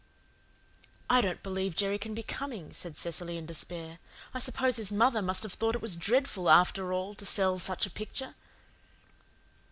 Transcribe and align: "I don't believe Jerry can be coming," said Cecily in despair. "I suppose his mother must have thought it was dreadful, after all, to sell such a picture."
"I 1.11 1.21
don't 1.21 1.43
believe 1.43 1.75
Jerry 1.75 1.99
can 1.99 2.15
be 2.15 2.23
coming," 2.23 2.73
said 2.73 2.97
Cecily 2.97 3.37
in 3.37 3.45
despair. 3.45 3.99
"I 4.33 4.39
suppose 4.39 4.77
his 4.77 4.91
mother 4.91 5.21
must 5.21 5.43
have 5.43 5.53
thought 5.53 5.75
it 5.75 5.81
was 5.83 5.95
dreadful, 5.95 6.49
after 6.49 6.91
all, 6.91 7.13
to 7.13 7.23
sell 7.23 7.59
such 7.59 7.85
a 7.85 7.91
picture." 7.91 8.33